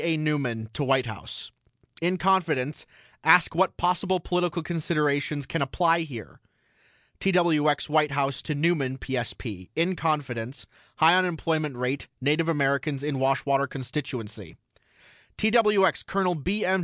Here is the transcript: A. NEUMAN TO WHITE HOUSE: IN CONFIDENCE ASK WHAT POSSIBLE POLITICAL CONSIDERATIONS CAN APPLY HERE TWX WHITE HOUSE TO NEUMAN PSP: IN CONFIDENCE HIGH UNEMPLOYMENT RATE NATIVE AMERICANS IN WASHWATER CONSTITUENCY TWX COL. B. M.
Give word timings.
A. 0.03 0.17
NEUMAN 0.17 0.67
TO 0.73 0.83
WHITE 0.83 1.05
HOUSE: 1.05 1.51
IN 2.01 2.17
CONFIDENCE 2.17 2.87
ASK 3.23 3.53
WHAT 3.53 3.77
POSSIBLE 3.77 4.19
POLITICAL 4.21 4.63
CONSIDERATIONS 4.63 5.45
CAN 5.45 5.61
APPLY 5.61 5.99
HERE 6.05 6.39
TWX 7.19 7.87
WHITE 7.87 8.09
HOUSE 8.09 8.41
TO 8.41 8.55
NEUMAN 8.55 8.97
PSP: 8.97 9.69
IN 9.75 9.95
CONFIDENCE 9.95 10.65
HIGH 10.95 11.13
UNEMPLOYMENT 11.19 11.75
RATE 11.75 12.07
NATIVE 12.19 12.49
AMERICANS 12.49 13.03
IN 13.03 13.19
WASHWATER 13.19 13.67
CONSTITUENCY 13.67 14.55
TWX 15.37 16.03
COL. 16.07 16.33
B. 16.33 16.65
M. 16.65 16.79